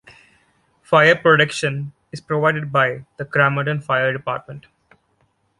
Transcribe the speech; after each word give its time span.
Fire 0.81 1.15
protection 1.15 1.93
is 2.11 2.21
provided 2.21 2.71
by 2.71 3.05
the 3.17 3.23
Cramerton 3.23 3.83
Fire 3.83 4.11
Department. 4.11 4.65